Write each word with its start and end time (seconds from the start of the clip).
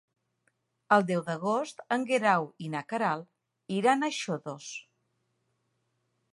El 0.95 1.03
deu 1.09 1.19
d'agost 1.27 1.83
en 1.97 2.07
Guerau 2.11 2.49
i 2.67 2.71
na 2.77 2.83
Queralt 2.93 3.77
iran 3.81 4.03
a 4.09 4.13
Xodos. 4.21 4.75